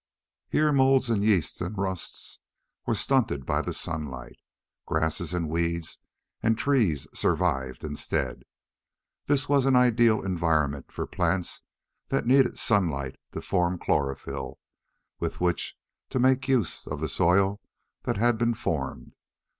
[0.49, 2.39] Here moulds and yeasts and rusts
[2.87, 4.39] were stunted by the sunlight.
[4.87, 5.99] Grasses and weeds
[6.41, 8.41] and trees survived, instead.
[9.27, 11.61] This was an ideal environment for plants
[12.09, 14.57] that needed sunlight to form chlorophyl,
[15.19, 15.77] with which
[16.09, 17.61] to make use of the soil
[18.05, 19.13] that had been formed.